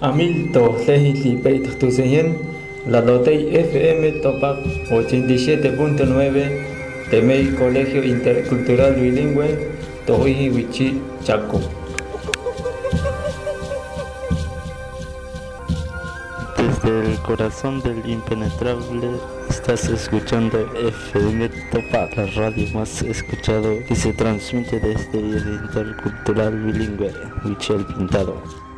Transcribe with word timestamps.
Amilto 0.00 0.76
Lehi 0.86 1.36
Peito 1.42 1.70
Tuseyen, 1.78 2.38
la 2.86 3.00
Lotei 3.00 3.50
FM 3.52 4.22
Topac 4.22 4.64
87.9, 4.88 7.10
Temei 7.10 7.54
Colegio 7.54 8.02
Intercultural 8.02 8.94
Bilingüe, 8.94 9.58
Tohi 10.06 10.48
Wichi 10.48 10.98
Chaco. 11.22 11.79
Desde 16.60 17.12
el 17.12 17.18
corazón 17.20 17.80
del 17.80 18.06
impenetrable 18.06 19.18
estás 19.48 19.88
escuchando 19.88 20.58
FM 20.76 21.48
Topac, 21.70 22.14
la 22.18 22.26
radio 22.26 22.68
más 22.74 23.00
escuchado 23.00 23.78
que 23.88 23.96
se 23.96 24.12
transmite 24.12 24.78
desde 24.78 25.20
el 25.20 25.60
Intercultural 25.64 26.54
Bilingüe, 26.62 27.14
Wichi 27.46 27.72
el 27.72 27.86
Pintado. 27.86 28.69